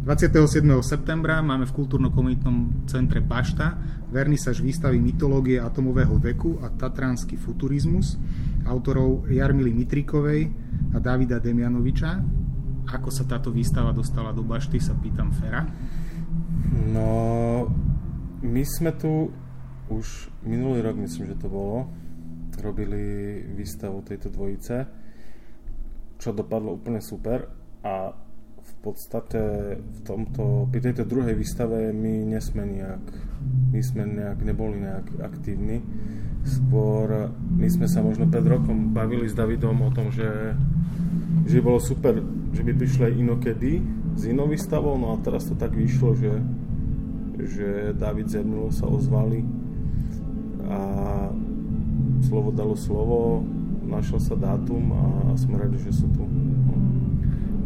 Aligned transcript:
27. 0.00 0.64
septembra 0.80 1.44
máme 1.44 1.68
v 1.68 1.76
kultúrno-komunitnom 1.76 2.88
centre 2.88 3.20
Bašta 3.20 3.76
vernisaž 4.08 4.64
výstavy 4.64 4.96
mytológie 4.96 5.60
atomového 5.60 6.16
veku 6.16 6.56
a 6.64 6.72
tatránsky 6.72 7.36
futurizmus 7.36 8.16
autorov 8.64 9.28
Jarmily 9.28 9.76
Mitrikovej 9.76 10.48
a 10.96 11.04
Davida 11.04 11.36
Demianoviča. 11.36 12.16
Ako 12.96 13.12
sa 13.12 13.28
táto 13.28 13.52
výstava 13.52 13.92
dostala 13.92 14.32
do 14.32 14.40
Bašty, 14.40 14.80
sa 14.80 14.96
pýtam 14.96 15.36
Fera. 15.36 15.68
No, 16.88 17.68
my 18.40 18.62
sme 18.64 18.96
tu 18.96 19.28
už 19.92 20.32
minulý 20.48 20.80
rok, 20.80 20.96
myslím, 20.96 21.28
že 21.28 21.36
to 21.36 21.52
bolo, 21.52 21.92
robili 22.56 23.44
výstavu 23.52 24.00
tejto 24.00 24.32
dvojice, 24.32 24.76
čo 26.16 26.32
dopadlo 26.32 26.72
úplne 26.72 27.04
super 27.04 27.44
a 27.84 28.16
podstate 28.80 29.40
v 29.80 30.00
tomto, 30.08 30.68
pri 30.72 30.80
tejto 30.80 31.04
druhej 31.04 31.36
výstave 31.36 31.92
my 31.92 32.24
nesme 32.24 32.64
nejak, 32.64 33.04
my 33.72 33.80
sme 33.84 34.04
nejak 34.08 34.40
neboli 34.40 34.80
nejak 34.80 35.20
aktívni. 35.20 35.84
Skôr 36.40 37.28
my 37.36 37.68
sme 37.68 37.84
sa 37.84 38.00
možno 38.00 38.24
pred 38.24 38.44
rokom 38.48 38.96
bavili 38.96 39.28
s 39.28 39.36
Davidom 39.36 39.84
o 39.84 39.92
tom, 39.92 40.08
že, 40.08 40.56
že 41.44 41.60
bolo 41.60 41.76
super, 41.76 42.16
že 42.56 42.64
by 42.64 42.72
prišli 42.72 43.20
inokedy 43.20 43.84
s 44.16 44.24
inou 44.24 44.48
výstavou, 44.48 44.96
no 44.96 45.12
a 45.12 45.20
teraz 45.20 45.44
to 45.44 45.54
tak 45.54 45.76
vyšlo, 45.76 46.16
že, 46.16 46.32
že 47.36 47.68
David 47.92 48.32
z 48.32 48.40
sa 48.72 48.88
ozvali 48.88 49.44
a 50.64 50.78
slovo 52.24 52.48
dalo 52.54 52.78
slovo, 52.78 53.44
našiel 53.84 54.22
sa 54.22 54.38
dátum 54.38 54.84
a 54.94 55.04
sme 55.36 55.58
radi, 55.60 55.76
že 55.82 55.92
sú 55.92 56.06
tu. 56.14 56.24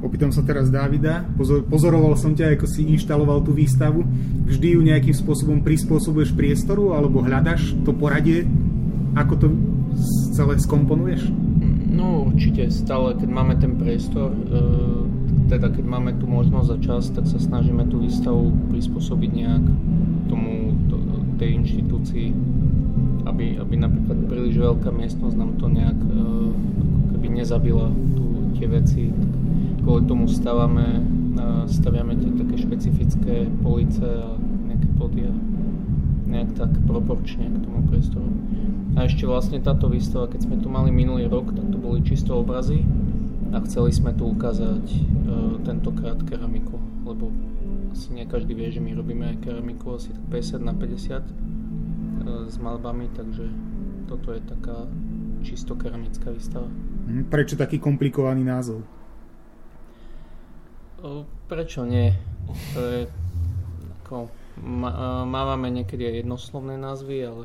Opýtam 0.04 0.28
sa 0.28 0.44
teraz 0.44 0.68
Davida. 0.68 1.24
Pozor, 1.32 1.64
pozoroval 1.64 2.12
som 2.20 2.36
ťa, 2.36 2.60
ako 2.60 2.68
si 2.68 2.84
inštaloval 2.92 3.40
tú 3.40 3.56
výstavu. 3.56 4.04
Vždy 4.44 4.76
ju 4.76 4.80
nejakým 4.84 5.16
spôsobom 5.16 5.64
prispôsobuješ 5.64 6.36
priestoru 6.36 6.92
alebo 6.92 7.24
hľadaš 7.24 7.72
to 7.88 7.96
poradie, 7.96 8.44
ako 9.16 9.34
to 9.40 9.46
celé 10.36 10.60
skomponuješ? 10.60 11.24
No 11.88 12.28
určite, 12.28 12.68
stále 12.68 13.16
keď 13.16 13.28
máme 13.32 13.56
ten 13.56 13.80
priestor, 13.80 14.28
e, 14.34 15.48
teda 15.48 15.72
keď 15.72 15.84
máme 15.88 16.12
tú 16.20 16.28
možnosť 16.28 16.68
a 16.74 16.78
čas, 16.84 17.08
tak 17.08 17.24
sa 17.24 17.40
snažíme 17.40 17.88
tú 17.88 18.04
výstavu 18.04 18.52
prispôsobiť 18.74 19.30
nejak 19.30 19.64
tomu, 20.28 20.74
to, 20.92 21.00
tej 21.40 21.64
inštitúcii, 21.64 22.28
aby, 23.24 23.56
aby 23.56 23.74
napríklad 23.80 24.18
príliš 24.28 24.60
veľká 24.60 24.90
miestnosť 24.92 25.36
nám 25.38 25.56
to 25.56 25.66
nejak 25.70 25.96
e, 25.96 26.12
keby 27.16 27.26
nezabila 27.40 27.88
tu, 28.18 28.52
tie 28.58 28.66
veci, 28.66 29.08
kvôli 29.84 30.08
tomu 30.08 30.24
stavame, 30.24 31.04
staviame 31.68 32.16
tie 32.16 32.32
také 32.32 32.56
špecifické 32.56 33.36
police 33.60 34.00
a 34.00 34.32
nejaké 34.40 34.88
podia 34.96 35.28
nejak 36.24 36.56
tak 36.56 36.72
proporčne 36.88 37.52
k 37.52 37.58
tomu 37.62 37.84
priestoru. 37.86 38.32
A 38.96 39.06
ešte 39.06 39.28
vlastne 39.28 39.60
táto 39.60 39.86
výstava, 39.92 40.26
keď 40.26 40.48
sme 40.48 40.56
tu 40.58 40.72
mali 40.72 40.88
minulý 40.88 41.28
rok, 41.28 41.52
tak 41.52 41.68
to 41.68 41.76
boli 41.78 42.00
čisto 42.00 42.40
obrazy 42.40 42.82
a 43.54 43.62
chceli 43.62 43.94
sme 43.94 44.16
tu 44.16 44.26
ukázať 44.32 44.84
uh, 44.88 45.62
tentokrát 45.62 46.18
keramiku, 46.26 46.80
lebo 47.06 47.30
asi 47.94 48.10
nie 48.10 48.26
každý 48.26 48.56
vie, 48.56 48.72
že 48.74 48.82
my 48.82 48.98
robíme 48.98 49.30
aj 49.30 49.46
keramiku 49.46 49.94
asi 49.94 50.10
tak 50.10 50.24
50 50.26 50.64
na 50.64 50.74
50 50.74 51.22
uh, 51.22 51.22
s 52.50 52.56
malbami, 52.58 53.06
takže 53.14 53.46
toto 54.10 54.34
je 54.34 54.40
taká 54.42 54.90
čisto 55.44 55.76
keramická 55.78 56.32
výstava. 56.34 56.66
Mhm, 57.06 57.30
prečo 57.30 57.54
taký 57.54 57.78
komplikovaný 57.78 58.42
názov? 58.42 58.82
Prečo 61.52 61.84
nie? 61.84 62.16
To 62.72 62.80
je, 62.80 63.00
ako, 64.00 64.32
mávame 65.28 65.68
niekedy 65.68 66.08
aj 66.08 66.14
jednoslovné 66.24 66.80
názvy, 66.80 67.16
ale 67.20 67.44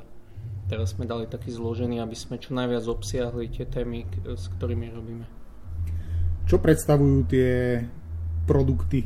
teraz 0.72 0.96
sme 0.96 1.04
dali 1.04 1.28
taký 1.28 1.52
zložený, 1.52 2.00
aby 2.00 2.16
sme 2.16 2.40
čo 2.40 2.56
najviac 2.56 2.88
obsiahli 2.88 3.52
tie 3.52 3.68
témy, 3.68 4.08
s 4.24 4.48
ktorými 4.56 4.88
robíme. 4.96 5.26
Čo 6.48 6.58
predstavujú 6.58 7.18
tie 7.28 7.84
produkty? 8.48 9.06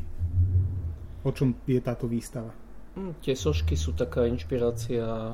O 1.23 1.31
čom 1.31 1.55
je 1.65 1.79
táto 1.79 2.05
výstava? 2.05 2.51
Hm, 2.93 3.17
tie 3.25 3.33
sošky 3.33 3.73
sú 3.73 3.97
taká 3.97 4.29
inšpirácia 4.29 5.33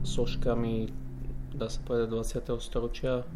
soškami, 0.00 0.88
dá 1.60 1.68
sa 1.68 1.82
povedať, 1.84 2.08
20. 2.40 2.56
storočia 2.62 3.26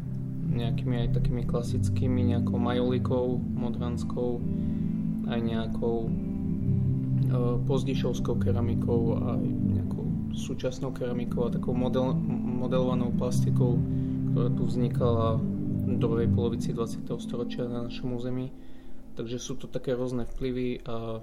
nejakými 0.53 1.07
aj 1.07 1.09
takými 1.17 1.43
klasickými, 1.43 2.35
nejakou 2.35 2.57
majolikou 2.61 3.37
modranskou, 3.37 4.39
aj 5.29 5.39
nejakou 5.39 6.07
e, 6.07 6.11
pozdišovskou 7.63 8.39
keramikou 8.39 9.19
aj 9.19 9.43
nejakou 9.43 10.05
súčasnou 10.33 10.91
keramikou 10.91 11.47
a 11.47 11.53
takou 11.53 11.77
model, 11.77 12.17
modelovanou 12.63 13.13
plastikou, 13.13 13.77
ktorá 14.33 14.49
tu 14.49 14.63
vznikala 14.65 15.37
v 15.83 15.95
druhej 15.99 16.27
polovici 16.33 16.73
20. 16.73 17.05
storočia 17.21 17.69
na 17.69 17.85
našom 17.85 18.17
území. 18.17 18.49
Takže 19.13 19.37
sú 19.37 19.61
to 19.61 19.69
také 19.69 19.93
rôzne 19.93 20.25
vplyvy 20.25 20.81
a 20.89 21.21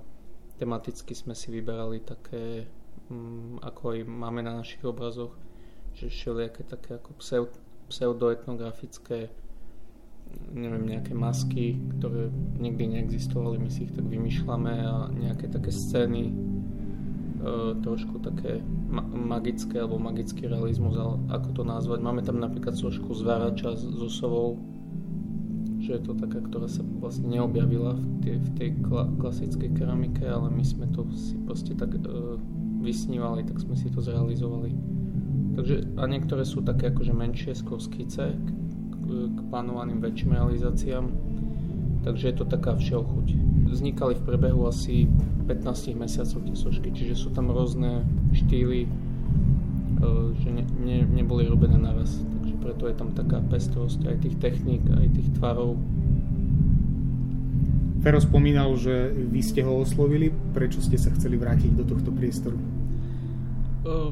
tematicky 0.62 1.10
sme 1.16 1.34
si 1.34 1.50
vyberali 1.50 2.06
také, 2.06 2.70
mm, 3.10 3.66
ako 3.66 3.98
aj 3.98 3.98
máme 4.06 4.46
na 4.46 4.62
našich 4.62 4.84
obrazoch, 4.86 5.34
že 5.98 6.06
všelijaké 6.06 6.62
také 6.70 7.02
ako 7.02 7.18
pseudo 7.18 7.58
pseudoetnografické 7.90 9.34
neviem, 10.54 10.90
nejaké 10.90 11.14
masky, 11.14 11.78
ktoré 11.98 12.30
nikdy 12.58 12.98
neexistovali, 12.98 13.62
my 13.62 13.70
si 13.70 13.86
ich 13.86 13.94
tak 13.94 14.06
vymýšľame 14.06 14.74
a 14.82 14.94
nejaké 15.14 15.46
také 15.46 15.70
scény 15.70 16.30
e, 16.30 16.34
trošku 17.78 18.18
také 18.18 18.58
ma- 18.90 19.06
magické 19.06 19.78
alebo 19.78 20.02
magický 20.02 20.50
realizmus, 20.50 20.98
ale 20.98 21.22
ako 21.30 21.48
to 21.54 21.62
nazvať. 21.62 21.98
Máme 22.02 22.22
tam 22.26 22.42
napríklad 22.42 22.74
trošku 22.74 23.14
zvárača 23.14 23.78
so 23.78 24.10
sovou, 24.10 24.58
že 25.80 25.96
je 25.96 26.02
to 26.02 26.12
taká, 26.18 26.42
ktorá 26.42 26.66
sa 26.66 26.82
vlastne 26.98 27.30
neobjavila 27.30 27.94
v 27.96 28.06
tej, 28.20 28.36
v 28.42 28.50
tej 28.58 28.68
kla- 28.82 29.10
klasickej 29.22 29.70
keramike, 29.78 30.26
ale 30.26 30.50
my 30.50 30.64
sme 30.66 30.90
to 30.90 31.06
si 31.14 31.38
proste 31.46 31.78
tak 31.78 31.94
e, 31.94 32.02
vysnívali, 32.82 33.46
tak 33.46 33.62
sme 33.62 33.78
si 33.78 33.86
to 33.86 34.02
zrealizovali. 34.02 34.74
Takže, 35.54 35.94
a 35.98 36.06
niektoré 36.10 36.42
sú 36.42 36.62
také 36.62 36.90
akože 36.90 37.14
menšie, 37.14 37.52
skôr 37.54 37.78
skice 37.78 38.34
k, 39.10 39.38
plánovaným 39.50 39.98
väčším 39.98 40.38
realizáciám. 40.38 41.06
Takže 42.00 42.32
je 42.32 42.36
to 42.38 42.44
taká 42.48 42.78
všeochuť. 42.78 43.26
Vznikali 43.68 44.16
v 44.16 44.24
priebehu 44.24 44.64
asi 44.64 45.10
15 45.50 46.00
mesiacov 46.00 46.38
tie 46.46 46.56
sošky, 46.56 46.88
čiže 46.94 47.14
sú 47.18 47.28
tam 47.34 47.52
rôzne 47.52 48.06
štýly, 48.32 48.86
e, 48.86 48.90
že 50.40 50.48
ne, 50.48 50.64
ne, 50.80 51.04
neboli 51.04 51.44
robené 51.44 51.76
naraz. 51.76 52.16
Takže 52.16 52.54
preto 52.62 52.88
je 52.88 52.94
tam 52.96 53.12
taká 53.12 53.44
pestrosť 53.44 54.08
aj 54.08 54.16
tých 54.24 54.36
techník, 54.40 54.80
aj 54.88 55.08
tých 55.12 55.28
tvarov. 55.36 55.76
Fero 58.00 58.16
spomínal, 58.16 58.80
že 58.80 59.12
vy 59.12 59.44
ste 59.44 59.60
ho 59.60 59.76
oslovili. 59.76 60.32
Prečo 60.56 60.80
ste 60.80 60.96
sa 60.96 61.12
chceli 61.12 61.36
vrátiť 61.36 61.76
do 61.76 61.84
tohto 61.84 62.08
priestoru? 62.08 62.56
Uh, 63.84 64.08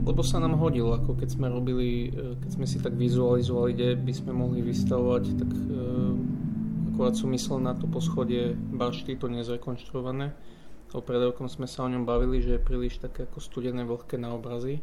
lebo 0.00 0.24
sa 0.24 0.40
nám 0.40 0.56
hodil, 0.56 0.88
ako 0.88 1.12
keď 1.16 1.28
sme 1.28 1.46
robili, 1.52 2.08
e, 2.08 2.40
keď 2.40 2.50
sme 2.56 2.66
si 2.66 2.80
tak 2.80 2.96
vizualizovali, 2.96 3.70
kde 3.76 3.88
by 4.00 4.12
sme 4.16 4.32
mohli 4.32 4.64
vystavovať, 4.64 5.22
tak 5.36 5.50
e, 5.52 5.62
akurát 6.92 7.14
som 7.16 7.28
myslel 7.32 7.60
na 7.60 7.76
to 7.76 7.84
poschodie 7.84 8.56
bašty, 8.56 9.20
to 9.20 9.28
nezrekonštruované. 9.28 10.32
O 10.90 10.98
pred 10.98 11.22
sme 11.46 11.70
sa 11.70 11.86
o 11.86 11.92
ňom 11.92 12.02
bavili, 12.02 12.42
že 12.42 12.58
je 12.58 12.66
príliš 12.66 12.98
také 12.98 13.22
ako 13.28 13.38
studené, 13.38 13.86
vlhké 13.86 14.18
na 14.18 14.34
obrazy. 14.34 14.82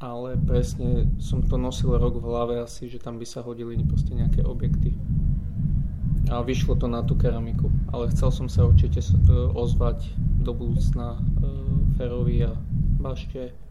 Ale 0.00 0.34
presne 0.34 1.06
som 1.20 1.44
to 1.44 1.60
nosil 1.60 1.94
rok 1.94 2.18
v 2.18 2.26
hlave 2.26 2.54
asi, 2.58 2.88
že 2.88 2.98
tam 2.98 3.20
by 3.20 3.28
sa 3.28 3.44
hodili 3.44 3.78
proste 3.84 4.16
nejaké 4.16 4.42
objekty. 4.42 4.96
A 6.32 6.42
vyšlo 6.42 6.74
to 6.74 6.88
na 6.88 7.04
tú 7.06 7.14
keramiku. 7.14 7.70
Ale 7.92 8.10
chcel 8.10 8.32
som 8.32 8.48
sa 8.50 8.66
určite 8.66 8.98
e, 8.98 9.12
ozvať 9.54 10.10
do 10.40 10.56
budúcna 10.56 11.20
Ferovi 12.00 12.48
a 12.48 12.56
Bašte 13.00 13.69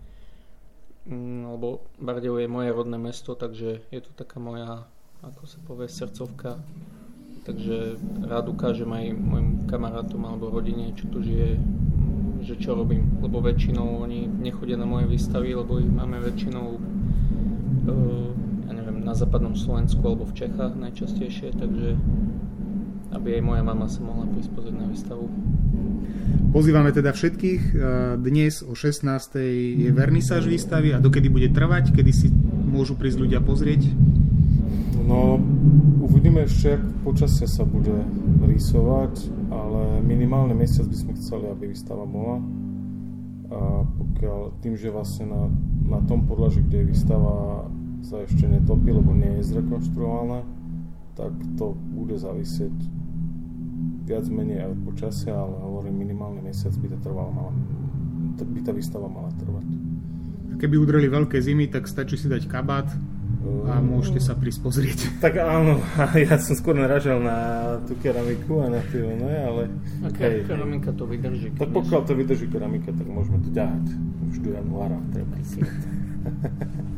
lebo 1.08 1.86
Bardev 2.02 2.38
je 2.38 2.48
moje 2.48 2.70
rodné 2.76 2.98
mesto, 2.98 3.36
takže 3.36 3.82
je 3.88 4.02
to 4.02 4.12
taká 4.14 4.38
moja, 4.42 4.84
ako 5.24 5.44
sa 5.48 5.58
povie, 5.64 5.88
srdcovka. 5.88 6.60
Takže 7.48 7.98
rád 8.28 8.52
ukážem 8.52 8.92
aj 8.92 9.06
mojim 9.16 9.50
kamarátom 9.66 10.22
alebo 10.28 10.54
rodine, 10.54 10.94
čo 10.94 11.08
tu 11.10 11.24
žije, 11.24 11.58
mm, 11.58 12.46
že 12.46 12.60
čo 12.60 12.76
robím. 12.76 13.18
Lebo 13.24 13.42
väčšinou 13.42 14.06
oni 14.06 14.28
nechodia 14.28 14.78
na 14.78 14.86
moje 14.86 15.10
výstavy, 15.10 15.56
lebo 15.56 15.82
ich 15.82 15.90
máme 15.90 16.20
väčšinou 16.20 16.66
uh, 17.90 18.30
ja 18.70 18.72
neviem, 18.76 19.02
na 19.02 19.18
západnom 19.18 19.58
Slovensku 19.58 20.04
alebo 20.06 20.30
v 20.30 20.46
Čechách 20.46 20.78
najčastejšie, 20.78 21.58
takže 21.58 21.98
aby 23.10 23.42
aj 23.42 23.42
moja 23.42 23.64
mama 23.66 23.90
sa 23.90 24.06
mohla 24.06 24.30
prispozrieť 24.30 24.78
na 24.78 24.86
výstavu. 24.86 25.26
Pozývame 26.50 26.90
teda 26.90 27.14
všetkých. 27.14 27.78
Dnes 28.26 28.66
o 28.66 28.74
16. 28.74 29.06
je 29.86 29.90
vernisáž 29.94 30.50
výstavy 30.50 30.98
a 30.98 30.98
dokedy 30.98 31.30
bude 31.30 31.54
trvať, 31.54 31.94
kedy 31.94 32.10
si 32.10 32.34
môžu 32.66 32.98
prísť 32.98 33.22
ľudia 33.22 33.38
pozrieť? 33.38 33.86
No, 35.06 35.38
uvidíme 36.02 36.50
ešte, 36.50 36.82
ako 36.82 37.06
počasie 37.06 37.46
sa 37.46 37.70
bude 37.70 37.94
rýsovať, 38.42 39.30
ale 39.54 40.02
minimálne 40.02 40.58
mesiac 40.58 40.90
by 40.90 40.98
sme 40.98 41.14
chceli, 41.22 41.54
aby 41.54 41.70
výstava 41.70 42.10
bola. 42.10 42.42
A 43.54 43.86
pokiaľ 43.86 44.58
tým, 44.66 44.74
že 44.74 44.90
vlastne 44.90 45.30
na, 45.30 45.54
na 45.86 46.02
tom 46.10 46.26
podlaží, 46.26 46.66
kde 46.66 46.82
je 46.82 46.90
výstava 46.98 47.70
sa 48.02 48.26
ešte 48.26 48.50
netopí, 48.50 48.90
lebo 48.90 49.14
nie 49.14 49.38
je 49.38 49.54
zrekonštruovaná, 49.54 50.42
tak 51.14 51.30
to 51.62 51.78
bude 51.94 52.18
závisieť 52.18 52.74
viac 54.06 54.26
menej 54.30 54.70
aj 54.70 54.74
počasia, 54.86 55.34
ale 55.34 55.56
hovorím 55.60 56.04
minimálny 56.04 56.42
mesiac 56.46 56.74
by 56.78 56.88
to 56.94 56.98
trvalo, 57.04 57.30
mala, 57.32 57.52
by 58.40 58.60
tá 58.64 58.72
výstava 58.72 59.08
mala 59.10 59.32
trvať. 59.38 59.68
Keby 60.60 60.76
udreli 60.76 61.08
veľké 61.08 61.40
zimy, 61.40 61.72
tak 61.72 61.88
stačí 61.88 62.20
si 62.20 62.28
dať 62.28 62.52
kabát 62.52 62.90
a 63.70 63.80
môžete 63.80 64.20
sa 64.20 64.36
prísť 64.36 64.60
pozrieť. 64.60 65.00
Tak 65.24 65.40
áno, 65.40 65.80
ja 66.28 66.36
som 66.40 66.56
skôr 66.56 66.76
naražal 66.76 67.24
na 67.24 67.38
tú 67.88 67.96
keramiku 68.00 68.64
a 68.64 68.68
na 68.72 68.82
tie 68.92 69.04
ne, 69.04 69.36
ale... 69.40 69.62
A 70.04 70.08
hej, 70.12 70.44
keramika 70.48 70.92
to 70.92 71.08
vydrží. 71.08 71.56
Tak 71.56 71.72
pokiaľ 71.72 72.02
to 72.04 72.14
vydrží 72.16 72.46
keramika, 72.52 72.92
tak 72.92 73.08
môžeme 73.08 73.40
to 73.44 73.50
ťahať 73.52 73.86
už 74.30 74.36
do 74.44 74.50
januára 74.54 75.00
treba. 75.16 75.36